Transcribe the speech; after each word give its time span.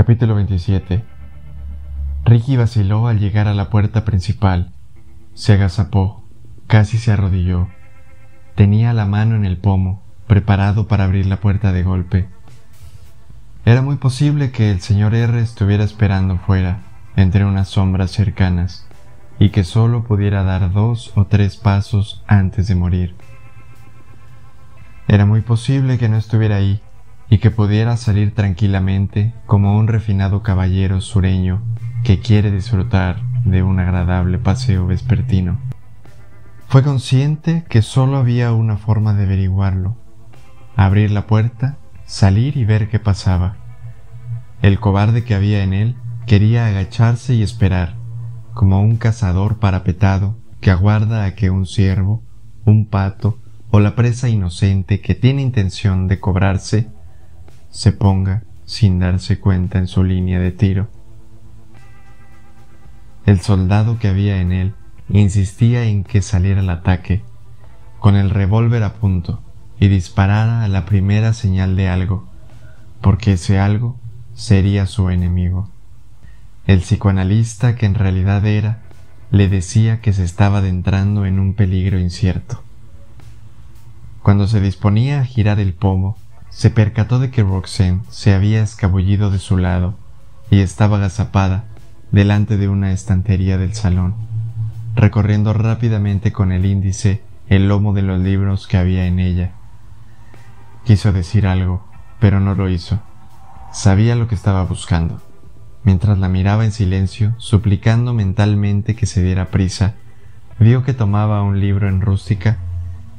Capítulo 0.00 0.34
27 0.34 1.04
Ricky 2.24 2.56
vaciló 2.56 3.06
al 3.06 3.18
llegar 3.18 3.48
a 3.48 3.52
la 3.52 3.68
puerta 3.68 4.02
principal. 4.06 4.72
Se 5.34 5.52
agazapó, 5.52 6.24
casi 6.66 6.96
se 6.96 7.12
arrodilló. 7.12 7.68
Tenía 8.54 8.94
la 8.94 9.04
mano 9.04 9.36
en 9.36 9.44
el 9.44 9.58
pomo, 9.58 10.02
preparado 10.26 10.88
para 10.88 11.04
abrir 11.04 11.26
la 11.26 11.36
puerta 11.36 11.70
de 11.72 11.82
golpe. 11.82 12.30
Era 13.66 13.82
muy 13.82 13.96
posible 13.96 14.52
que 14.52 14.70
el 14.70 14.80
señor 14.80 15.14
R 15.14 15.38
estuviera 15.38 15.84
esperando 15.84 16.38
fuera, 16.38 16.80
entre 17.14 17.44
unas 17.44 17.68
sombras 17.68 18.10
cercanas, 18.10 18.88
y 19.38 19.50
que 19.50 19.64
solo 19.64 20.04
pudiera 20.04 20.44
dar 20.44 20.72
dos 20.72 21.12
o 21.14 21.26
tres 21.26 21.58
pasos 21.58 22.24
antes 22.26 22.68
de 22.68 22.74
morir. 22.74 23.16
Era 25.08 25.26
muy 25.26 25.42
posible 25.42 25.98
que 25.98 26.08
no 26.08 26.16
estuviera 26.16 26.56
ahí 26.56 26.80
y 27.30 27.38
que 27.38 27.52
pudiera 27.52 27.96
salir 27.96 28.34
tranquilamente 28.34 29.32
como 29.46 29.78
un 29.78 29.86
refinado 29.86 30.42
caballero 30.42 31.00
sureño 31.00 31.62
que 32.02 32.18
quiere 32.18 32.50
disfrutar 32.50 33.22
de 33.44 33.62
un 33.62 33.78
agradable 33.78 34.38
paseo 34.38 34.86
vespertino. 34.86 35.58
Fue 36.66 36.82
consciente 36.82 37.64
que 37.68 37.82
solo 37.82 38.16
había 38.16 38.52
una 38.52 38.76
forma 38.76 39.14
de 39.14 39.24
averiguarlo, 39.24 39.96
abrir 40.76 41.12
la 41.12 41.26
puerta, 41.26 41.78
salir 42.04 42.56
y 42.56 42.64
ver 42.64 42.88
qué 42.88 42.98
pasaba. 42.98 43.56
El 44.60 44.80
cobarde 44.80 45.24
que 45.24 45.34
había 45.34 45.62
en 45.62 45.72
él 45.72 45.96
quería 46.26 46.66
agacharse 46.66 47.34
y 47.34 47.42
esperar, 47.42 47.94
como 48.54 48.82
un 48.82 48.96
cazador 48.96 49.58
parapetado 49.58 50.36
que 50.60 50.70
aguarda 50.70 51.24
a 51.24 51.34
que 51.34 51.50
un 51.50 51.66
ciervo, 51.66 52.22
un 52.64 52.86
pato 52.86 53.38
o 53.70 53.80
la 53.80 53.94
presa 53.94 54.28
inocente 54.28 55.00
que 55.00 55.14
tiene 55.14 55.42
intención 55.42 56.08
de 56.08 56.18
cobrarse 56.18 56.88
se 57.70 57.92
ponga 57.92 58.42
sin 58.64 58.98
darse 58.98 59.40
cuenta 59.40 59.78
en 59.78 59.86
su 59.86 60.04
línea 60.04 60.38
de 60.38 60.52
tiro. 60.52 60.88
El 63.26 63.40
soldado 63.40 63.98
que 63.98 64.08
había 64.08 64.40
en 64.40 64.52
él 64.52 64.74
insistía 65.08 65.84
en 65.84 66.04
que 66.04 66.22
saliera 66.22 66.60
al 66.60 66.70
ataque, 66.70 67.22
con 67.98 68.16
el 68.16 68.30
revólver 68.30 68.82
a 68.82 68.94
punto, 68.94 69.42
y 69.78 69.88
disparara 69.88 70.62
a 70.62 70.68
la 70.68 70.84
primera 70.84 71.32
señal 71.32 71.76
de 71.76 71.88
algo, 71.88 72.28
porque 73.00 73.32
ese 73.32 73.58
algo 73.58 73.98
sería 74.34 74.86
su 74.86 75.10
enemigo. 75.10 75.68
El 76.66 76.80
psicoanalista 76.80 77.76
que 77.76 77.86
en 77.86 77.94
realidad 77.94 78.44
era, 78.46 78.82
le 79.30 79.48
decía 79.48 80.00
que 80.00 80.12
se 80.12 80.24
estaba 80.24 80.58
adentrando 80.58 81.24
en 81.24 81.38
un 81.38 81.54
peligro 81.54 81.98
incierto. 81.98 82.62
Cuando 84.22 84.46
se 84.46 84.60
disponía 84.60 85.20
a 85.20 85.24
girar 85.24 85.60
el 85.60 85.72
pomo, 85.72 86.16
se 86.50 86.70
percató 86.70 87.18
de 87.18 87.30
que 87.30 87.42
Roxanne 87.42 88.00
se 88.10 88.34
había 88.34 88.62
escabullido 88.62 89.30
de 89.30 89.38
su 89.38 89.56
lado 89.56 89.94
y 90.50 90.60
estaba 90.60 90.98
agazapada 90.98 91.64
delante 92.10 92.56
de 92.56 92.68
una 92.68 92.92
estantería 92.92 93.56
del 93.56 93.74
salón, 93.74 94.14
recorriendo 94.94 95.52
rápidamente 95.52 96.32
con 96.32 96.52
el 96.52 96.66
índice 96.66 97.22
el 97.48 97.68
lomo 97.68 97.92
de 97.92 98.02
los 98.02 98.20
libros 98.20 98.66
que 98.66 98.76
había 98.76 99.06
en 99.06 99.18
ella. 99.18 99.52
Quiso 100.84 101.12
decir 101.12 101.46
algo, 101.46 101.84
pero 102.18 102.40
no 102.40 102.54
lo 102.54 102.68
hizo. 102.68 103.00
Sabía 103.72 104.16
lo 104.16 104.28
que 104.28 104.34
estaba 104.34 104.64
buscando. 104.64 105.20
Mientras 105.84 106.18
la 106.18 106.28
miraba 106.28 106.64
en 106.64 106.72
silencio, 106.72 107.34
suplicando 107.38 108.12
mentalmente 108.12 108.94
que 108.94 109.06
se 109.06 109.22
diera 109.22 109.46
prisa, 109.46 109.94
vio 110.58 110.84
que 110.84 110.94
tomaba 110.94 111.42
un 111.42 111.60
libro 111.60 111.88
en 111.88 112.00
rústica 112.00 112.58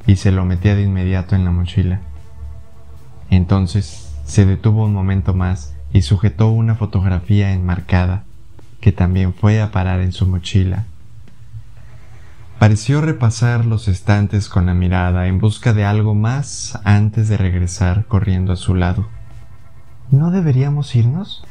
y 0.05 0.17
se 0.17 0.31
lo 0.31 0.45
metía 0.45 0.75
de 0.75 0.83
inmediato 0.83 1.35
en 1.35 1.45
la 1.45 1.51
mochila. 1.51 2.01
Entonces 3.31 4.13
se 4.25 4.45
detuvo 4.45 4.85
un 4.85 4.93
momento 4.93 5.33
más 5.33 5.73
y 5.93 6.03
sujetó 6.03 6.49
una 6.51 6.75
fotografía 6.75 7.53
enmarcada 7.53 8.25
que 8.81 8.91
también 8.91 9.33
fue 9.33 9.61
a 9.61 9.71
parar 9.71 10.01
en 10.01 10.11
su 10.11 10.27
mochila. 10.27 10.85
Pareció 12.59 13.01
repasar 13.01 13.65
los 13.65 13.87
estantes 13.87 14.49
con 14.49 14.67
la 14.67 14.73
mirada 14.73 15.27
en 15.27 15.39
busca 15.39 15.73
de 15.73 15.85
algo 15.85 16.13
más 16.13 16.79
antes 16.83 17.27
de 17.29 17.37
regresar 17.37 18.05
corriendo 18.05 18.53
a 18.53 18.57
su 18.57 18.75
lado. 18.75 19.07
¿No 20.11 20.29
deberíamos 20.29 20.93
irnos? 20.93 21.43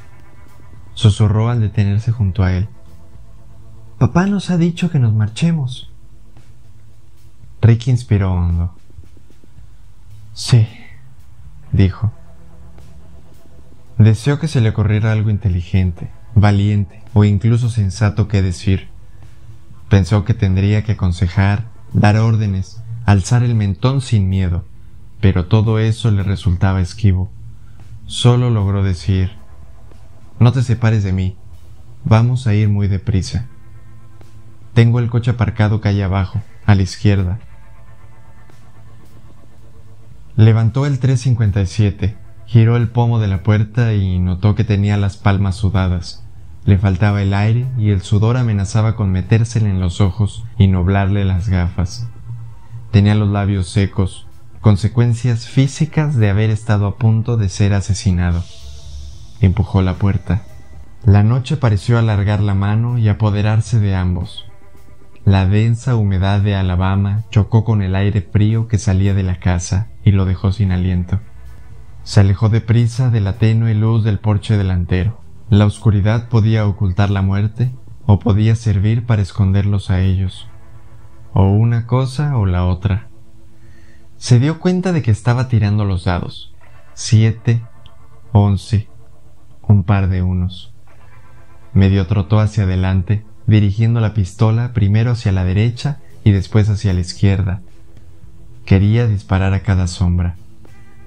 susurró 0.94 1.48
al 1.48 1.60
detenerse 1.60 2.12
junto 2.12 2.44
a 2.44 2.52
él. 2.52 2.68
Papá 3.98 4.26
nos 4.26 4.50
ha 4.50 4.58
dicho 4.58 4.91
que 4.91 4.98
nos 4.98 5.14
marchemos. 5.14 5.91
Ricky 7.62 7.91
inspiró 7.91 8.34
hondo. 8.34 8.74
Sí, 10.34 10.66
dijo. 11.72 12.12
Deseó 13.98 14.38
que 14.38 14.48
se 14.48 14.60
le 14.60 14.70
ocurriera 14.70 15.12
algo 15.12 15.31
inteligente, 15.31 16.10
valiente 16.34 17.03
o 17.12 17.25
incluso 17.25 17.69
sensato 17.69 18.28
que 18.28 18.42
decir. 18.42 18.88
Pensó 19.88 20.25
que 20.25 20.34
tendría 20.34 20.84
que 20.84 20.92
aconsejar, 20.92 21.64
dar 21.92 22.16
órdenes, 22.16 22.82
alzar 23.04 23.42
el 23.42 23.54
mentón 23.54 24.00
sin 24.00 24.28
miedo, 24.28 24.64
pero 25.20 25.47
todo 25.47 25.78
eso 25.78 26.10
le 26.10 26.22
resultaba 26.22 26.80
esquivo. 26.80 27.30
Solo 28.06 28.50
logró 28.50 28.82
decir, 28.82 29.32
no 30.38 30.53
te 30.53 30.62
separes 30.62 31.04
de 31.04 31.12
mí, 31.12 31.36
vamos 32.04 32.47
a 32.47 32.54
ir 32.54 32.69
muy 32.69 32.88
deprisa. 32.88 33.47
Tengo 34.72 34.98
el 34.98 35.10
coche 35.10 35.32
aparcado 35.32 35.80
calle 35.80 36.04
abajo, 36.04 36.41
a 36.64 36.75
la 36.75 36.82
izquierda. 36.82 37.41
Levantó 40.40 40.86
el 40.86 41.00
357, 41.00 42.16
giró 42.46 42.78
el 42.78 42.88
pomo 42.88 43.18
de 43.18 43.28
la 43.28 43.42
puerta 43.42 43.92
y 43.92 44.18
notó 44.18 44.54
que 44.54 44.64
tenía 44.64 44.96
las 44.96 45.18
palmas 45.18 45.56
sudadas. 45.56 46.24
Le 46.64 46.78
faltaba 46.78 47.20
el 47.20 47.34
aire 47.34 47.66
y 47.76 47.90
el 47.90 48.00
sudor 48.00 48.38
amenazaba 48.38 48.96
con 48.96 49.12
metérsele 49.12 49.68
en 49.68 49.80
los 49.80 50.00
ojos 50.00 50.46
y 50.56 50.68
nublarle 50.68 51.26
las 51.26 51.50
gafas. 51.50 52.08
Tenía 52.90 53.14
los 53.14 53.28
labios 53.28 53.68
secos, 53.68 54.26
consecuencias 54.62 55.46
físicas 55.46 56.16
de 56.16 56.30
haber 56.30 56.48
estado 56.48 56.86
a 56.86 56.96
punto 56.96 57.36
de 57.36 57.50
ser 57.50 57.74
asesinado. 57.74 58.42
Empujó 59.42 59.82
la 59.82 59.96
puerta. 59.96 60.40
La 61.04 61.22
noche 61.22 61.58
pareció 61.58 61.98
alargar 61.98 62.40
la 62.40 62.54
mano 62.54 62.96
y 62.96 63.10
apoderarse 63.10 63.78
de 63.78 63.94
ambos. 63.94 64.49
La 65.25 65.47
densa 65.47 65.97
humedad 65.97 66.41
de 66.41 66.56
Alabama 66.56 67.25
chocó 67.31 67.64
con 67.64 67.82
el 67.82 67.94
aire 67.94 68.22
frío 68.22 68.69
que 68.69 68.78
salía 68.78 69.14
de 69.14 69.22
la 69.22 69.38
casa 69.38 69.88
y 70.03 70.12
lo 70.12 70.25
dejó 70.25 70.50
sin 70.50 70.72
aliento. 70.72 71.20
Se 72.03 72.20
alejó 72.20 72.48
deprisa 72.48 73.10
de 73.10 73.20
la 73.20 73.34
tenue 73.34 73.75
luz 73.75 74.03
del 74.03 74.19
porche 74.19 74.56
delantero. 74.56 75.20
La 75.50 75.66
oscuridad 75.66 76.28
podía 76.28 76.66
ocultar 76.66 77.10
la 77.10 77.22
muerte 77.22 77.70
o 78.06 78.19
podía 78.19 78.56
servir 78.56 79.04
para 79.04 79.22
esconderlos 79.22 79.91
a 79.91 80.00
ellos. 80.00 80.48
O 81.32 81.44
una 81.44 81.86
cosa 81.86 82.36
o 82.38 82.47
la 82.47 82.64
otra. 82.64 83.09
Se 84.16 84.41
dio 84.41 84.59
cuenta 84.59 84.92
de 84.92 85.03
que 85.03 85.10
estaba 85.10 85.48
tirando 85.48 85.84
los 85.84 86.04
dados. 86.04 86.54
Siete, 86.94 87.62
once, 88.32 88.88
un 89.62 89.84
par 89.84 90.09
de 90.09 90.22
unos. 90.22 90.75
Medio 91.72 92.06
trotó 92.06 92.41
hacia 92.41 92.64
adelante, 92.64 93.25
dirigiendo 93.50 94.00
la 94.00 94.14
pistola 94.14 94.72
primero 94.72 95.10
hacia 95.12 95.32
la 95.32 95.44
derecha 95.44 95.98
y 96.24 96.30
después 96.30 96.68
hacia 96.68 96.94
la 96.94 97.00
izquierda, 97.00 97.60
Quería 98.70 99.08
disparar 99.08 99.52
a 99.52 99.64
cada 99.64 99.88
sombra. 99.88 100.36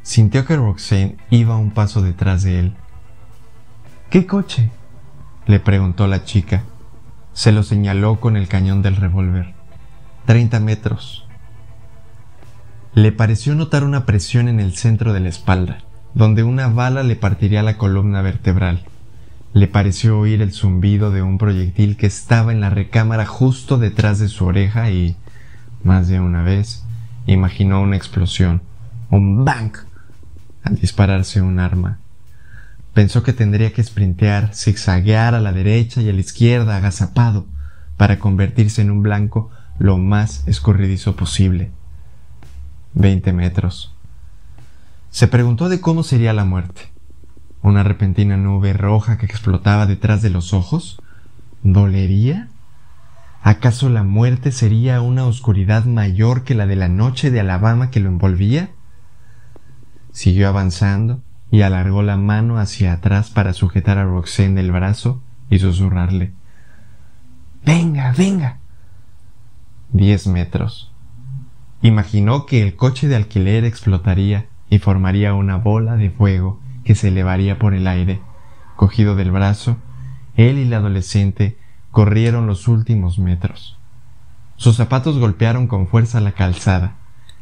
Sintió 0.02 0.46
que 0.46 0.58
Roxanne 0.58 1.16
iba 1.30 1.56
un 1.56 1.72
paso 1.72 2.02
detrás 2.02 2.44
de 2.44 2.60
él. 2.60 2.74
¿Qué 4.10 4.28
coche? 4.28 4.70
le 5.46 5.62
preguntó 5.62 6.08
la 6.08 6.26
chica. 6.26 6.64
Se 7.32 7.54
lo 7.54 7.64
señaló 7.64 8.20
con 8.20 8.36
el 8.36 8.50
cañón 8.50 8.82
del 8.82 8.98
revólver. 8.98 9.54
Treinta 10.26 10.60
metros. 10.60 11.26
Le 12.94 13.14
pareció 13.14 13.56
notar 13.56 13.86
una 13.86 14.06
presión 14.06 14.50
en 14.50 14.60
el 14.60 14.76
centro 14.76 15.14
de 15.14 15.22
la 15.22 15.30
espalda, 15.30 15.78
donde 16.14 16.44
una 16.44 16.68
bala 16.68 17.04
le 17.04 17.16
partiría 17.16 17.64
la 17.64 17.78
columna 17.78 18.22
vertebral. 18.22 18.84
Le 19.54 19.68
pareció 19.68 20.20
oír 20.20 20.42
el 20.42 20.52
zumbido 20.52 21.12
de 21.12 21.22
un 21.22 21.38
proyectil 21.38 21.98
que 21.98 22.08
estaba 22.08 22.52
en 22.52 22.60
la 22.60 22.70
recámara 22.70 23.26
justo 23.26 23.78
detrás 23.78 24.20
de 24.20 24.28
su 24.28 24.46
oreja 24.46 24.90
y, 24.90 25.16
más 25.84 26.08
de 26.08 26.20
una 26.20 26.44
vez, 26.44 26.84
Imaginó 27.26 27.82
una 27.82 27.96
explosión, 27.96 28.62
un 29.10 29.46
bang, 29.46 29.72
al 30.64 30.76
dispararse 30.76 31.42
un 31.42 31.58
arma. 31.60 32.00
Pensó 32.94 33.24
que 33.24 33.32
tendría 33.32 33.72
que 33.72 33.84
sprintear, 33.84 34.54
zigzaguear 34.54 35.34
a 35.34 35.40
la 35.40 35.54
derecha 35.54 36.02
y 36.02 36.10
a 36.10 36.14
la 36.14 36.20
izquierda, 36.20 36.76
agazapado, 36.76 37.46
para 37.96 38.20
convertirse 38.20 38.82
en 38.82 38.92
un 38.92 39.04
blanco 39.04 39.52
lo 39.80 39.98
más 39.98 40.46
escurridizo 40.48 41.16
posible. 41.16 41.72
Veinte 42.94 43.32
metros. 43.32 43.96
Se 45.10 45.28
preguntó 45.28 45.70
de 45.70 45.80
cómo 45.80 46.04
sería 46.04 46.34
la 46.34 46.44
muerte. 46.44 46.93
¿Una 47.64 47.82
repentina 47.82 48.36
nube 48.36 48.74
roja 48.74 49.18
que 49.18 49.26
explotaba 49.26 49.86
detrás 49.86 50.22
de 50.22 50.30
los 50.30 50.54
ojos? 50.54 51.02
¿Dolería? 51.64 52.50
¿Acaso 53.42 53.90
la 53.90 54.04
muerte 54.04 54.52
sería 54.52 55.00
una 55.00 55.26
oscuridad 55.26 55.86
mayor 55.86 56.44
que 56.44 56.56
la 56.56 56.66
de 56.66 56.76
la 56.76 56.90
noche 56.90 57.32
de 57.32 57.40
Alabama 57.40 57.90
que 57.90 58.02
lo 58.02 58.10
envolvía? 58.10 58.72
Siguió 60.12 60.50
avanzando 60.50 61.22
y 61.52 61.62
alargó 61.62 62.04
la 62.04 62.18
mano 62.18 62.60
hacia 62.60 62.92
atrás 62.92 63.30
para 63.30 63.54
sujetar 63.54 63.98
a 63.98 64.04
Roxanne 64.04 64.56
del 64.56 64.74
brazo 64.74 65.24
y 65.50 65.60
susurrarle. 65.60 66.34
Venga, 67.66 68.14
venga. 68.18 68.60
Diez 69.94 70.28
metros. 70.28 70.92
Imaginó 71.82 72.46
que 72.46 72.62
el 72.62 72.76
coche 72.76 73.08
de 73.08 73.16
alquiler 73.16 73.64
explotaría 73.64 74.48
y 74.70 74.80
formaría 74.80 75.34
una 75.34 75.56
bola 75.56 75.96
de 75.96 76.10
fuego 76.10 76.63
que 76.84 76.96
se 76.96 77.10
elevaría 77.10 77.60
por 77.60 77.74
el 77.74 77.88
aire. 77.88 78.22
Cogido 78.76 79.16
del 79.16 79.32
brazo, 79.32 79.78
él 80.36 80.58
y 80.58 80.66
la 80.66 80.78
adolescente 80.78 81.58
corrieron 81.92 82.48
los 82.48 82.68
últimos 82.68 83.20
metros. 83.20 83.78
Sus 84.56 84.76
zapatos 84.76 85.20
golpearon 85.20 85.68
con 85.68 85.88
fuerza 85.88 86.20
la 86.22 86.32
calzada. 86.32 86.96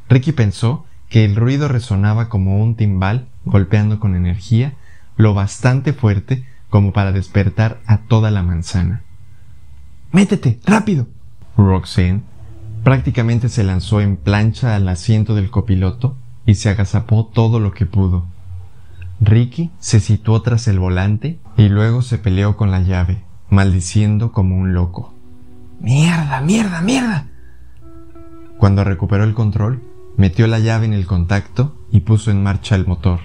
Ricky 0.10 0.32
pensó 0.32 0.86
que 1.10 1.26
el 1.26 1.36
ruido 1.36 1.68
resonaba 1.68 2.30
como 2.30 2.62
un 2.62 2.76
timbal 2.76 3.28
golpeando 3.46 4.00
con 4.00 4.16
energía 4.16 4.74
lo 5.18 5.34
bastante 5.34 5.94
fuerte 5.94 6.46
como 6.70 6.94
para 6.94 7.12
despertar 7.12 7.82
a 7.86 7.98
toda 7.98 8.32
la 8.32 8.44
manzana. 8.44 9.04
Métete, 10.12 10.60
rápido. 10.66 11.08
Roxanne 11.58 12.22
prácticamente 12.84 13.50
se 13.50 13.64
lanzó 13.64 14.02
en 14.02 14.18
plancha 14.18 14.76
al 14.76 14.88
asiento 14.88 15.36
del 15.36 15.52
copiloto 15.52 16.16
y 16.46 16.56
se 16.56 16.70
agazapó 16.70 17.26
todo 17.26 17.60
lo 17.60 17.72
que 17.72 17.86
pudo. 17.86 18.26
Ricky 19.22 19.70
se 19.78 20.00
situó 20.00 20.42
tras 20.42 20.68
el 20.68 20.80
volante 20.80 21.40
y 21.56 21.70
luego 21.70 22.02
se 22.02 22.18
peleó 22.18 22.58
con 22.58 22.72
la 22.72 22.82
llave, 22.82 23.24
maldiciendo 23.52 24.32
como 24.32 24.58
un 24.58 24.74
loco. 24.74 25.14
Mierda, 25.80 26.42
mierda, 26.42 26.82
mierda. 26.82 27.28
Cuando 28.58 28.84
recuperó 28.84 29.24
el 29.24 29.36
control, 29.36 29.84
metió 30.18 30.48
la 30.48 30.58
llave 30.58 30.88
en 30.88 30.94
el 30.94 31.06
contacto 31.06 31.78
y 31.92 32.00
puso 32.02 32.32
en 32.32 32.42
marcha 32.42 32.76
el 32.76 32.88
motor. 32.88 33.20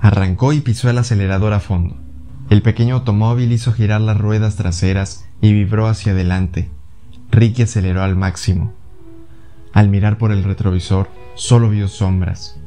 Arrancó 0.00 0.52
y 0.52 0.60
pisó 0.60 0.90
el 0.90 0.98
acelerador 0.98 1.52
a 1.52 1.60
fondo. 1.60 1.96
El 2.48 2.62
pequeño 2.62 2.96
automóvil 2.96 3.52
hizo 3.52 3.72
girar 3.72 4.00
las 4.00 4.18
ruedas 4.18 4.56
traseras 4.56 5.28
y 5.40 5.52
vibró 5.52 5.86
hacia 5.86 6.10
adelante. 6.10 6.68
Ricky 7.30 7.62
aceleró 7.62 8.02
al 8.02 8.16
máximo. 8.16 8.72
Al 9.72 9.88
mirar 9.88 10.18
por 10.18 10.32
el 10.32 10.42
retrovisor, 10.42 11.08
solo 11.36 11.70
vio 11.70 11.86
sombras. 11.86 12.59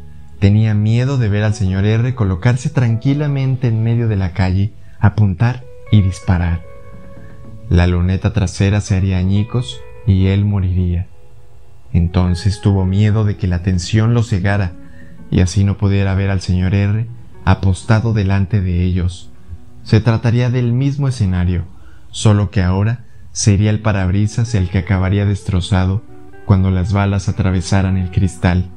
Tenía 0.44 0.74
miedo 0.74 1.18
de 1.18 1.30
ver 1.30 1.45
al 1.45 1.54
señor 1.54 1.86
R 1.86 2.16
colocarse 2.16 2.69
tranquilamente 2.69 3.69
en 3.69 3.81
medio 3.81 4.10
de 4.10 4.18
la 4.18 4.34
calle, 4.34 4.74
apuntar 5.00 5.63
y 5.90 6.01
disparar. 6.01 6.63
La 7.69 7.88
luneta 7.88 8.34
trasera 8.34 8.81
se 8.81 8.98
haría 8.98 9.19
añicos 9.19 9.80
y 10.06 10.25
él 10.28 10.44
moriría. 10.44 11.07
Entonces 11.94 12.60
tuvo 12.60 12.86
miedo 12.86 13.24
de 13.24 13.38
que 13.38 13.48
la 13.48 13.63
tensión 13.63 14.13
lo 14.13 14.22
cegara 14.22 14.74
y 15.31 15.40
así 15.40 15.63
no 15.63 15.78
pudiera 15.78 16.13
ver 16.13 16.30
al 16.30 16.42
señor 16.42 16.75
R 16.75 17.07
apostado 17.45 18.12
delante 18.12 18.60
de 18.60 18.84
ellos. 18.84 19.31
Se 19.84 20.01
trataría 20.01 20.50
del 20.50 20.74
mismo 20.74 21.07
escenario, 21.07 21.63
solo 22.12 22.51
que 22.51 22.62
ahora 22.62 23.06
sería 23.31 23.69
el 23.69 23.80
parabrisas 23.80 24.56
el 24.56 24.69
que 24.69 24.80
acabaría 24.80 25.25
destrozado 25.25 26.04
cuando 26.45 26.69
las 26.69 26.92
balas 26.92 27.30
atravesaran 27.30 27.95
el 27.95 28.12
cristal, 28.12 28.69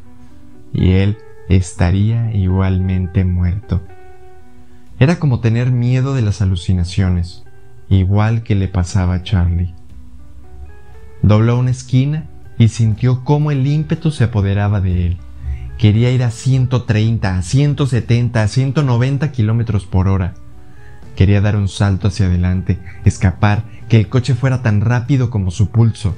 y 0.73 0.93
él 0.93 1.19
estaría 1.49 2.33
igualmente 2.33 3.25
muerto. 3.25 3.83
Era 4.99 5.19
como 5.19 5.41
tener 5.41 5.71
miedo 5.71 6.15
de 6.15 6.23
las 6.23 6.41
alucinaciones, 6.43 7.45
igual 7.89 8.43
que 8.43 8.55
le 8.55 8.69
pasaba 8.69 9.15
a 9.15 9.23
Charlie. 9.23 9.75
Dobló 11.23 11.59
una 11.59 11.71
esquina 11.71 12.27
y 12.59 12.69
sintió 12.69 13.25
cómo 13.25 13.51
el 13.51 13.67
ímpetu 13.67 14.11
se 14.11 14.25
apoderaba 14.25 14.81
de 14.81 15.07
él. 15.07 15.19
Quería 15.79 16.11
ir 16.11 16.23
a 16.23 16.31
130, 16.31 17.37
a 17.37 17.43
170, 17.43 18.43
a 18.43 18.49
190 18.49 19.33
kilómetros 19.33 19.85
por 19.85 20.09
hora. 20.09 20.35
Quería 21.15 21.41
dar 21.41 21.57
un 21.57 21.69
salto 21.69 22.09
hacia 22.09 22.27
adelante, 22.27 22.79
escapar, 23.05 23.65
que 23.89 23.99
el 23.99 24.09
coche 24.09 24.35
fuera 24.35 24.63
tan 24.63 24.81
rápido 24.81 25.31
como 25.31 25.51
su 25.51 25.69
pulso. 25.71 26.17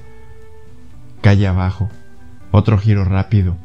Calle 1.20 1.48
abajo, 1.48 1.88
otro 2.52 2.78
giro 2.78 3.04
rápido. 3.04 3.56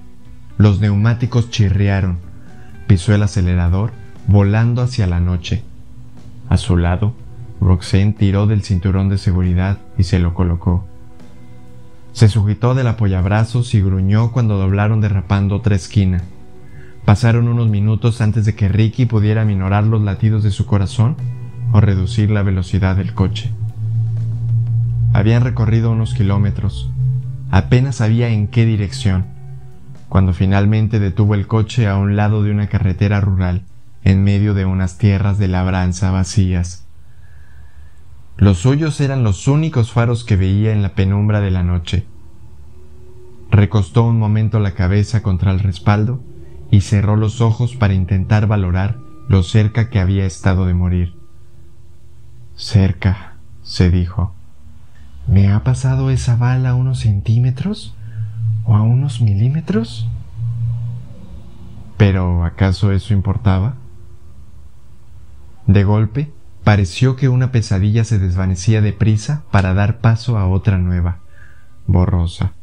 Los 0.57 0.79
neumáticos 0.79 1.49
chirriaron. 1.49 2.19
Pisó 2.87 3.13
el 3.13 3.23
acelerador, 3.23 3.91
volando 4.27 4.81
hacia 4.81 5.07
la 5.07 5.19
noche. 5.19 5.63
A 6.49 6.57
su 6.57 6.77
lado, 6.77 7.15
Roxanne 7.59 8.13
tiró 8.13 8.45
del 8.45 8.61
cinturón 8.61 9.09
de 9.09 9.17
seguridad 9.17 9.79
y 9.97 10.03
se 10.03 10.19
lo 10.19 10.33
colocó. 10.33 10.85
Se 12.11 12.27
sujetó 12.27 12.75
del 12.75 12.87
apoyabrazos 12.87 13.73
y 13.73 13.81
gruñó 13.81 14.31
cuando 14.31 14.57
doblaron 14.57 15.01
derrapando 15.01 15.55
otra 15.55 15.75
esquina. 15.75 16.21
Pasaron 17.05 17.47
unos 17.47 17.67
minutos 17.67 18.21
antes 18.21 18.45
de 18.45 18.55
que 18.55 18.69
Ricky 18.69 19.05
pudiera 19.05 19.45
minorar 19.45 19.85
los 19.85 20.01
latidos 20.01 20.43
de 20.43 20.51
su 20.51 20.65
corazón 20.65 21.17
o 21.71 21.81
reducir 21.81 22.29
la 22.29 22.43
velocidad 22.43 22.95
del 22.95 23.13
coche. 23.13 23.51
Habían 25.11 25.43
recorrido 25.43 25.91
unos 25.91 26.13
kilómetros. 26.13 26.91
Apenas 27.49 27.97
sabía 27.97 28.29
en 28.29 28.47
qué 28.47 28.65
dirección, 28.65 29.25
cuando 30.13 30.31
finalmente 30.31 30.99
detuvo 30.99 31.33
el 31.33 31.47
coche 31.47 31.87
a 31.87 31.97
un 31.97 32.15
lado 32.15 32.43
de 32.43 32.51
una 32.51 32.67
carretera 32.67 33.19
rural, 33.19 33.63
en 34.03 34.23
medio 34.23 34.53
de 34.53 34.63
unas 34.63 34.99
tierras 34.99 35.39
de 35.39 35.47
labranza 35.47 36.11
vacías. 36.11 36.85
Los 38.37 38.59
suyos 38.59 39.01
eran 39.01 39.23
los 39.23 39.47
únicos 39.47 39.91
faros 39.91 40.23
que 40.23 40.35
veía 40.35 40.71
en 40.71 40.83
la 40.83 40.93
penumbra 40.93 41.41
de 41.41 41.49
la 41.49 41.63
noche. 41.63 42.05
Recostó 43.49 44.03
un 44.03 44.19
momento 44.19 44.59
la 44.59 44.75
cabeza 44.75 45.23
contra 45.23 45.49
el 45.51 45.59
respaldo 45.59 46.21
y 46.69 46.81
cerró 46.81 47.15
los 47.15 47.41
ojos 47.41 47.75
para 47.75 47.95
intentar 47.95 48.45
valorar 48.45 48.99
lo 49.29 49.41
cerca 49.41 49.89
que 49.89 49.99
había 49.99 50.27
estado 50.27 50.67
de 50.67 50.75
morir. 50.75 51.15
Cerca, 52.55 53.37
se 53.63 53.89
dijo. 53.89 54.35
¿Me 55.27 55.51
ha 55.51 55.63
pasado 55.63 56.11
esa 56.11 56.35
bala 56.35 56.75
unos 56.75 56.99
centímetros? 56.99 57.95
¿O 58.73 58.75
a 58.75 58.81
unos 58.81 59.21
milímetros? 59.21 60.09
Pero 61.97 62.43
¿acaso 62.43 62.91
eso 62.91 63.13
importaba? 63.13 63.75
De 65.67 65.83
golpe, 65.83 66.31
Pareció 66.63 67.17
que 67.17 67.27
una 67.27 67.51
pesadilla 67.51 68.05
se 68.05 68.19
desvanecía 68.19 68.81
deprisa 68.81 69.43
para 69.51 69.73
dar 69.73 69.99
paso 69.99 70.37
a 70.37 70.47
otra 70.47 70.77
nueva, 70.77 71.19
borrosa. 71.87 72.53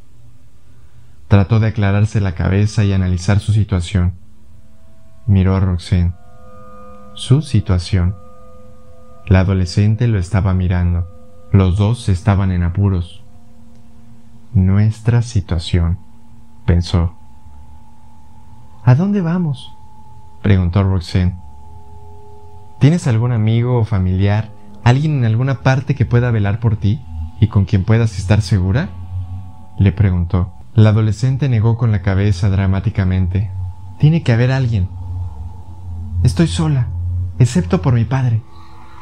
Trató 1.28 1.60
de 1.60 1.68
aclararse 1.68 2.20
la 2.20 2.34
cabeza 2.34 2.82
y 2.84 2.94
analizar 2.94 3.40
su 3.40 3.52
situación. 3.52 4.14
Miró 5.26 5.54
a 5.54 5.60
Roxanne. 5.60 6.14
Su 7.14 7.42
situación. 7.42 8.16
La 9.26 9.40
adolescente 9.40 10.08
lo 10.08 10.18
estaba 10.18 10.54
mirando. 10.54 11.06
Los 11.52 11.76
dos 11.76 12.08
estaban 12.08 12.52
en 12.52 12.62
apuros. 12.62 13.19
Nuestra 14.52 15.22
situación, 15.22 15.98
pensó. 16.64 17.14
¿A 18.84 18.96
dónde 18.96 19.20
vamos? 19.20 19.72
preguntó 20.42 20.82
Roxanne. 20.82 21.36
¿Tienes 22.80 23.06
algún 23.06 23.30
amigo 23.30 23.78
o 23.78 23.84
familiar, 23.84 24.50
alguien 24.82 25.18
en 25.18 25.24
alguna 25.24 25.60
parte 25.62 25.94
que 25.94 26.04
pueda 26.04 26.32
velar 26.32 26.58
por 26.58 26.76
ti 26.76 27.00
y 27.38 27.46
con 27.46 27.64
quien 27.64 27.84
puedas 27.84 28.18
estar 28.18 28.42
segura? 28.42 28.88
Le 29.78 29.92
preguntó. 29.92 30.52
La 30.74 30.90
adolescente 30.90 31.48
negó 31.48 31.76
con 31.78 31.92
la 31.92 32.02
cabeza 32.02 32.50
dramáticamente. 32.50 33.52
Tiene 33.98 34.24
que 34.24 34.32
haber 34.32 34.50
alguien. 34.50 34.88
Estoy 36.24 36.48
sola, 36.48 36.88
excepto 37.38 37.82
por 37.82 37.94
mi 37.94 38.04
padre, 38.04 38.42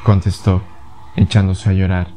contestó, 0.04 0.62
echándose 1.16 1.70
a 1.70 1.72
llorar. 1.72 2.08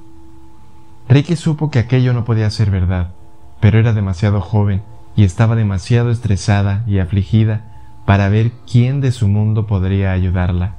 Ricky 1.08 1.38
supo 1.38 1.72
que 1.72 1.80
aquello 1.80 2.14
no 2.14 2.26
podía 2.26 2.50
ser 2.50 2.72
verdad, 2.72 3.14
pero 3.62 3.80
era 3.80 3.94
demasiado 3.94 4.42
joven 4.42 4.82
y 5.16 5.24
estaba 5.24 5.56
demasiado 5.56 6.12
estresada 6.12 6.84
y 6.88 7.00
afligida 7.00 7.62
para 8.06 8.28
ver 8.28 8.52
quién 8.70 9.00
de 9.00 9.12
su 9.12 9.28
mundo 9.28 9.68
podría 9.68 10.12
ayudarla. 10.12 10.74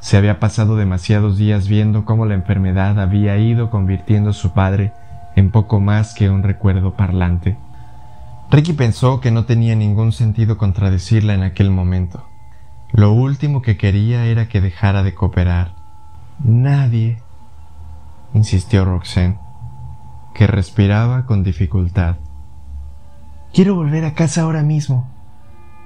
Se 0.00 0.16
había 0.16 0.40
pasado 0.40 0.76
demasiados 0.76 1.38
días 1.38 1.68
viendo 1.68 2.04
cómo 2.04 2.26
la 2.26 2.34
enfermedad 2.34 3.00
había 3.00 3.38
ido 3.38 3.70
convirtiendo 3.70 4.30
a 4.30 4.34
su 4.34 4.52
padre 4.52 4.92
en 5.36 5.50
poco 5.50 5.80
más 5.80 6.14
que 6.14 6.28
un 6.28 6.42
recuerdo 6.42 6.94
parlante. 6.94 7.56
Ricky 8.50 8.72
pensó 8.72 9.20
que 9.20 9.30
no 9.30 9.44
tenía 9.44 9.76
ningún 9.76 10.12
sentido 10.12 10.56
contradecirla 10.58 11.34
en 11.34 11.42
aquel 11.42 11.70
momento. 11.70 12.24
Lo 12.92 13.12
último 13.12 13.60
que 13.60 13.76
quería 13.76 14.24
era 14.24 14.48
que 14.48 14.60
dejara 14.60 15.02
de 15.02 15.14
cooperar. 15.14 15.72
Nadie, 16.42 17.22
insistió 18.32 18.84
Roxanne, 18.84 19.38
que 20.34 20.46
respiraba 20.46 21.26
con 21.26 21.42
dificultad. 21.42 22.16
Quiero 23.52 23.74
volver 23.74 24.04
a 24.04 24.14
casa 24.14 24.42
ahora 24.42 24.62
mismo. 24.62 25.08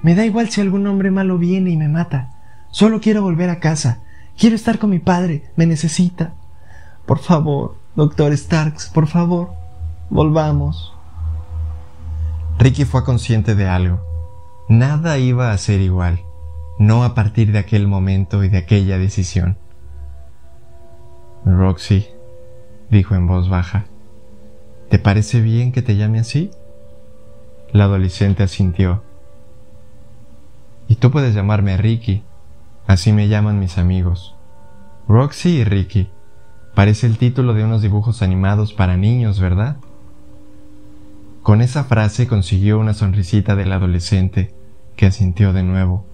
Me 0.01 0.15
da 0.15 0.25
igual 0.25 0.49
si 0.49 0.61
algún 0.61 0.85
hombre 0.87 1.11
malo 1.11 1.37
viene 1.37 1.71
y 1.71 1.77
me 1.77 1.87
mata. 1.87 2.31
Solo 2.71 2.99
quiero 2.99 3.21
volver 3.21 3.49
a 3.49 3.59
casa. 3.59 3.99
Quiero 4.37 4.55
estar 4.55 4.79
con 4.79 4.89
mi 4.89 4.99
padre. 4.99 5.51
Me 5.55 5.65
necesita. 5.65 6.33
Por 7.05 7.19
favor, 7.19 7.77
doctor 7.95 8.35
Starks, 8.35 8.89
por 8.93 9.07
favor, 9.07 9.53
volvamos. 10.09 10.93
Ricky 12.59 12.85
fue 12.85 13.03
consciente 13.03 13.55
de 13.55 13.67
algo. 13.67 14.01
Nada 14.69 15.17
iba 15.17 15.51
a 15.51 15.57
ser 15.57 15.81
igual. 15.81 16.21
no 16.79 17.03
a 17.03 17.13
partir 17.13 17.51
de 17.51 17.59
aquel 17.59 17.87
momento 17.87 18.43
y 18.43 18.49
de 18.49 18.57
aquella 18.57 18.97
decisión. 18.97 19.57
Roxy, 21.45 22.07
dijo 22.89 23.15
en 23.15 23.27
voz 23.27 23.49
baja, 23.49 23.85
¿te 24.89 24.99
parece 24.99 25.41
bien 25.41 25.71
que 25.71 25.81
te 25.81 25.95
llame 25.95 26.19
así? 26.19 26.51
La 27.71 27.85
adolescente 27.85 28.43
asintió. 28.43 29.03
Y 30.87 30.95
tú 30.95 31.11
puedes 31.11 31.33
llamarme 31.33 31.77
Ricky, 31.77 32.23
así 32.87 33.13
me 33.13 33.27
llaman 33.27 33.59
mis 33.59 33.77
amigos. 33.77 34.35
Roxy 35.07 35.57
y 35.57 35.63
Ricky. 35.63 36.09
Parece 36.75 37.07
el 37.07 37.17
título 37.17 37.53
de 37.53 37.63
unos 37.63 37.81
dibujos 37.81 38.21
animados 38.21 38.73
para 38.73 38.97
niños, 38.97 39.39
¿verdad? 39.39 39.77
Con 41.43 41.61
esa 41.61 41.83
frase 41.83 42.27
consiguió 42.27 42.79
una 42.79 42.93
sonrisita 42.93 43.55
del 43.55 43.73
adolescente, 43.73 44.53
que 44.95 45.05
asintió 45.05 45.51
de 45.53 45.63
nuevo. 45.63 46.05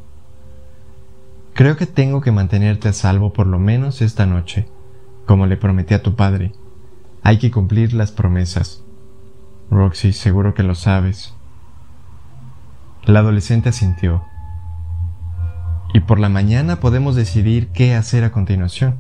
Creo 1.54 1.78
que 1.78 1.86
tengo 1.86 2.22
que 2.22 2.32
mantenerte 2.32 2.88
a 2.88 2.94
salvo 2.94 3.32
por 3.34 3.46
lo 3.46 3.60
menos 3.60 4.02
esta 4.02 4.26
noche, 4.26 4.66
como 5.26 5.46
le 5.46 5.58
prometí 5.58 5.94
a 5.94 6.02
tu 6.02 6.16
padre. 6.16 6.54
Hay 7.24 7.38
que 7.38 7.52
cumplir 7.52 7.94
las 7.94 8.12
promesas. 8.12 8.84
Roxy, 9.70 10.14
seguro 10.14 10.54
que 10.54 10.64
lo 10.64 10.76
sabes. 10.76 11.36
La 13.04 13.20
adolescente 13.20 13.70
asintió. 13.70 14.24
Y 15.94 16.02
por 16.02 16.20
la 16.20 16.30
mañana 16.30 16.80
podemos 16.80 17.16
decidir 17.16 17.70
qué 17.70 17.96
hacer 17.96 18.24
a 18.24 18.32
continuación. 18.32 18.96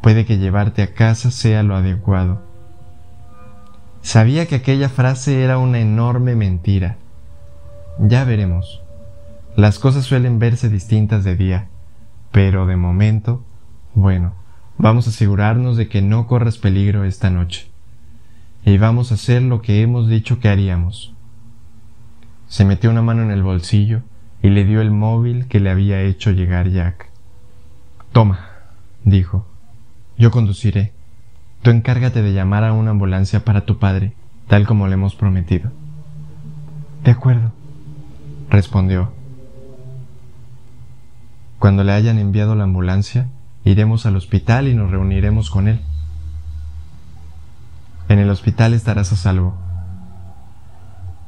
Puede 0.00 0.24
que 0.24 0.38
llevarte 0.38 0.82
a 0.82 0.94
casa 0.94 1.30
sea 1.30 1.62
lo 1.62 1.76
adecuado. 1.76 2.42
Sabía 4.02 4.46
que 4.46 4.56
aquella 4.56 4.88
frase 4.88 5.42
era 5.42 5.58
una 5.58 5.78
enorme 5.78 6.36
mentira. 6.36 6.98
Ya 7.98 8.24
veremos. 8.24 8.82
Las 9.56 9.78
cosas 9.78 10.04
suelen 10.04 10.38
verse 10.38 10.68
distintas 10.68 11.24
de 11.24 11.36
día, 11.36 11.68
pero 12.32 12.66
de 12.66 12.76
momento, 12.76 13.44
bueno, 13.94 14.34
vamos 14.78 15.06
a 15.06 15.10
asegurarnos 15.10 15.76
de 15.76 15.88
que 15.88 16.02
no 16.02 16.26
corras 16.26 16.58
peligro 16.58 17.04
esta 17.04 17.30
noche. 17.30 17.68
Y 18.64 18.78
vamos 18.78 19.10
a 19.10 19.14
hacer 19.14 19.42
lo 19.42 19.62
que 19.62 19.82
hemos 19.82 20.08
dicho 20.08 20.40
que 20.40 20.48
haríamos. 20.48 21.12
Se 22.48 22.64
metió 22.64 22.90
una 22.90 23.02
mano 23.02 23.22
en 23.22 23.30
el 23.30 23.42
bolsillo 23.42 24.02
y 24.42 24.50
le 24.50 24.64
dio 24.64 24.80
el 24.80 24.90
móvil 24.90 25.46
que 25.46 25.60
le 25.60 25.70
había 25.70 26.02
hecho 26.02 26.30
llegar 26.30 26.70
Jack. 26.70 27.08
Toma, 28.12 28.48
dijo, 29.04 29.46
yo 30.16 30.30
conduciré. 30.30 30.92
Tú 31.62 31.70
encárgate 31.70 32.22
de 32.22 32.32
llamar 32.32 32.64
a 32.64 32.72
una 32.72 32.90
ambulancia 32.90 33.44
para 33.44 33.62
tu 33.62 33.78
padre, 33.78 34.12
tal 34.48 34.66
como 34.66 34.86
le 34.86 34.94
hemos 34.94 35.14
prometido. 35.14 35.70
De 37.02 37.10
acuerdo, 37.10 37.52
respondió. 38.50 39.12
Cuando 41.58 41.82
le 41.84 41.92
hayan 41.92 42.18
enviado 42.18 42.54
la 42.54 42.64
ambulancia, 42.64 43.28
iremos 43.64 44.06
al 44.06 44.16
hospital 44.16 44.68
y 44.68 44.74
nos 44.74 44.90
reuniremos 44.90 45.50
con 45.50 45.68
él. 45.68 45.80
En 48.08 48.18
el 48.18 48.30
hospital 48.30 48.74
estarás 48.74 49.12
a 49.12 49.16
salvo. 49.16 49.54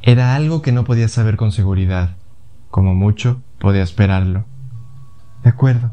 Era 0.03 0.37
algo 0.37 0.63
que 0.63 0.73
no 0.73 0.85
podía 0.85 1.09
saber 1.09 1.37
con 1.37 1.51
seguridad. 1.51 2.17
Como 2.71 2.95
mucho, 2.95 3.43
podía 3.59 3.83
esperarlo. 3.83 4.45
De 5.43 5.51
acuerdo, 5.51 5.93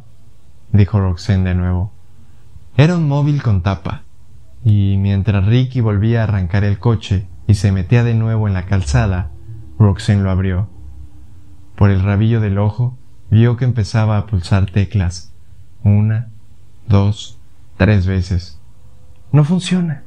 dijo 0.72 1.00
Roxanne 1.00 1.50
de 1.50 1.56
nuevo. 1.56 1.94
Era 2.76 2.98
un 2.98 3.08
móvil 3.08 3.42
con 3.42 3.62
tapa, 3.62 4.04
y 4.66 4.98
mientras 4.98 5.46
Ricky 5.46 5.80
volvía 5.80 6.22
a 6.22 6.24
arrancar 6.24 6.64
el 6.64 6.80
coche 6.80 7.28
y 7.48 7.54
se 7.54 7.72
metía 7.72 8.04
de 8.04 8.16
nuevo 8.16 8.48
en 8.48 8.54
la 8.54 8.66
calzada, 8.66 9.32
Roxanne 9.80 10.24
lo 10.24 10.32
abrió. 10.32 10.70
Por 11.76 11.90
el 11.90 12.02
rabillo 12.02 12.42
del 12.42 12.58
ojo 12.58 12.98
vio 13.30 13.58
que 13.58 13.66
empezaba 13.66 14.18
a 14.18 14.26
pulsar 14.26 14.70
teclas. 14.72 15.34
Una, 15.84 16.33
dos, 16.88 17.40
tres 17.78 18.06
veces. 18.06 18.60
No 19.32 19.44
funciona, 19.44 20.04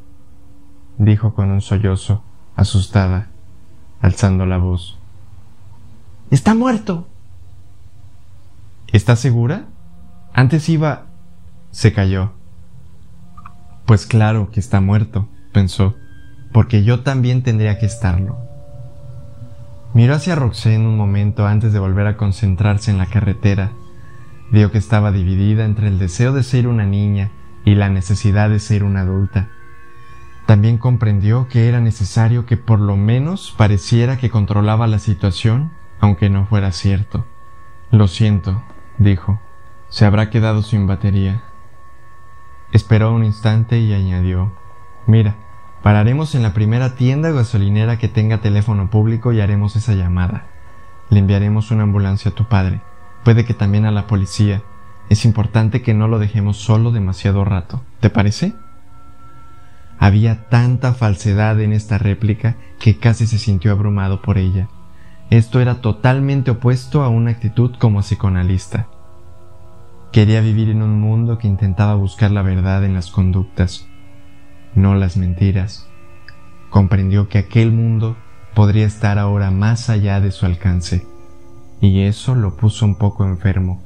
dijo 0.99 1.35
con 1.35 1.51
un 1.51 1.61
sollozo, 1.61 2.23
asustada, 2.55 3.29
alzando 4.01 4.47
la 4.47 4.59
voz. 4.59 4.99
Está 6.31 6.55
muerto. 6.55 7.09
¿Estás 8.93 9.19
segura? 9.21 9.65
Antes 10.33 10.69
iba... 10.69 11.07
Se 11.71 11.93
cayó. 11.93 12.33
Pues 13.85 14.07
claro 14.07 14.51
que 14.51 14.61
está 14.61 14.81
muerto, 14.81 15.29
pensó, 15.53 15.95
porque 16.53 16.83
yo 16.85 17.01
también 17.01 17.43
tendría 17.43 17.79
que 17.79 17.87
estarlo. 17.87 18.39
Miró 19.93 20.15
hacia 20.15 20.35
Roxanne 20.35 20.87
un 20.87 20.97
momento 20.97 21.47
antes 21.47 21.73
de 21.73 21.79
volver 21.79 22.07
a 22.07 22.17
concentrarse 22.17 22.91
en 22.91 22.99
la 22.99 23.07
carretera. 23.07 23.73
Vio 24.51 24.71
que 24.71 24.79
estaba 24.79 25.13
dividida 25.13 25.65
entre 25.65 25.89
el 25.89 25.99
deseo 25.99 26.33
de 26.33 26.43
ser 26.43 26.69
una 26.69 26.85
niña 26.85 27.31
y 27.65 27.75
la 27.75 27.89
necesidad 27.89 28.49
de 28.49 28.61
ser 28.61 28.85
una 28.85 29.01
adulta. 29.01 29.49
También 30.47 30.79
comprendió 30.79 31.49
que 31.49 31.69
era 31.69 31.81
necesario 31.81 32.47
que 32.47 32.57
por 32.57 32.79
lo 32.79 32.97
menos 32.97 33.53
pareciera 33.57 34.17
que 34.17 34.31
controlaba 34.31 34.87
la 34.87 35.01
situación, 35.01 35.73
aunque 35.99 36.31
no 36.31 36.47
fuera 36.47 36.71
cierto. 36.71 37.27
Lo 37.91 38.07
siento, 38.07 38.63
dijo. 38.99 39.41
Se 39.89 40.05
habrá 40.05 40.31
quedado 40.31 40.63
sin 40.63 40.87
batería. 40.87 41.43
Esperó 42.73 43.15
un 43.15 43.25
instante 43.25 43.81
y 43.81 43.93
añadió, 43.93 44.53
Mira, 45.07 45.37
pararemos 45.83 46.35
en 46.35 46.43
la 46.43 46.53
primera 46.53 46.95
tienda 46.95 47.31
gasolinera 47.31 47.99
que 47.99 48.09
tenga 48.09 48.41
teléfono 48.41 48.91
público 48.91 49.33
y 49.33 49.41
haremos 49.41 49.77
esa 49.77 49.95
llamada. 49.95 50.47
Le 51.11 51.21
enviaremos 51.21 51.71
una 51.71 51.85
ambulancia 51.85 52.33
a 52.33 52.35
tu 52.35 52.45
padre, 52.45 52.81
puede 53.27 53.45
que 53.45 53.55
también 53.55 53.87
a 53.87 53.91
la 53.91 54.07
policía. 54.07 54.63
Es 55.11 55.25
importante 55.25 55.83
que 55.83 55.95
no 55.95 56.07
lo 56.07 56.21
dejemos 56.21 56.59
solo 56.59 56.93
demasiado 56.93 57.45
rato. 57.45 57.83
¿Te 57.99 58.09
parece? 58.09 58.55
Había 59.99 60.45
tanta 60.49 60.95
falsedad 60.95 61.61
en 61.61 61.73
esta 61.73 61.99
réplica 61.99 62.55
que 62.79 63.01
casi 63.01 63.27
se 63.27 63.39
sintió 63.39 63.73
abrumado 63.73 64.23
por 64.23 64.39
ella. 64.39 64.69
Esto 65.29 65.61
era 65.61 65.81
totalmente 65.81 66.53
opuesto 66.53 67.03
a 67.03 67.09
una 67.09 67.33
actitud 67.33 67.75
como 67.81 67.99
psicoanalista. 67.99 68.87
Quería 70.13 70.41
vivir 70.41 70.69
en 70.69 70.83
un 70.83 71.01
mundo 71.01 71.37
que 71.37 71.49
intentaba 71.49 71.97
buscar 71.97 72.31
la 72.31 72.43
verdad 72.43 72.85
en 72.85 72.95
las 72.95 73.11
conductas, 73.11 73.89
no 74.77 74.95
las 74.95 75.17
mentiras. 75.17 75.89
Comprendió 76.71 77.29
que 77.29 77.39
aquel 77.39 77.73
mundo 77.73 78.17
podría 78.55 78.87
estar 78.87 79.19
ahora 79.19 79.51
más 79.51 79.91
allá 79.91 80.21
de 80.21 80.31
su 80.31 80.47
alcance, 80.47 81.05
y 81.81 82.03
eso 82.03 82.35
lo 82.35 82.57
puso 82.57 82.85
un 82.85 82.97
poco 82.97 83.25
enfermo. 83.25 83.81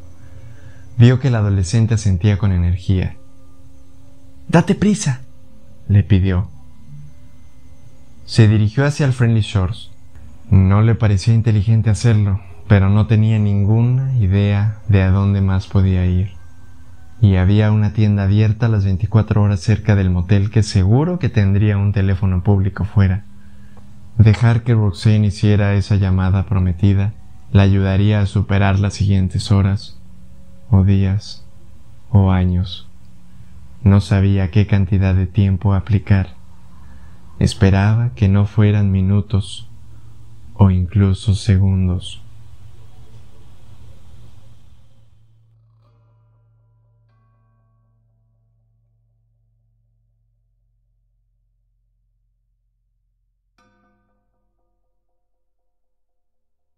Vio 0.97 1.19
que 1.19 1.29
el 1.29 1.35
adolescente 1.35 1.97
sentía 1.99 2.39
con 2.39 2.53
energía. 2.53 3.17
Date 4.49 4.75
prisa, 4.75 5.23
le 5.89 6.03
pidió. 6.03 6.49
Se 8.27 8.49
dirigió 8.49 8.85
hacia 8.85 9.07
el 9.07 9.13
Friendly 9.13 9.41
Shores. 9.41 9.91
No 10.51 10.83
le 10.83 10.95
parecía 10.95 11.35
inteligente 11.35 11.91
hacerlo, 11.91 12.41
pero 12.69 12.91
no 12.91 13.07
tenía 13.07 13.39
ninguna 13.39 14.15
idea 14.19 14.79
de 14.89 15.03
a 15.03 15.11
dónde 15.11 15.41
más 15.41 15.67
podía 15.67 16.07
ir. 16.07 16.33
Y 17.21 17.37
había 17.37 17.71
una 17.71 17.93
tienda 17.93 18.25
abierta 18.25 18.69
las 18.69 18.85
24 18.85 19.43
horas 19.43 19.61
cerca 19.61 19.95
del 19.95 20.11
motel 20.11 20.51
que 20.51 20.63
seguro 20.63 21.19
que 21.19 21.29
tendría 21.29 21.77
un 21.77 21.93
teléfono 21.93 22.43
público 22.43 22.85
fuera. 22.85 23.25
Dejar 24.19 24.63
que 24.63 24.75
Roxanne 24.75 25.27
hiciera 25.27 25.75
esa 25.75 25.97
llamada 25.97 26.47
prometida 26.47 27.13
la 27.53 27.63
ayudaría 27.63 28.21
a 28.21 28.27
superar 28.27 28.79
las 28.79 28.95
siguientes 28.95 29.51
horas, 29.51 29.99
o 30.71 30.85
días, 30.85 31.45
o 32.11 32.31
años. 32.31 32.89
No 33.83 34.01
sabía 34.01 34.51
qué 34.51 34.67
cantidad 34.67 35.15
de 35.15 35.27
tiempo 35.27 35.75
aplicar. 35.75 36.35
Esperaba 37.39 38.11
que 38.15 38.29
no 38.29 38.47
fueran 38.47 38.93
minutos 38.93 39.69
o 40.55 40.71
incluso 40.71 41.35
segundos. 41.35 42.23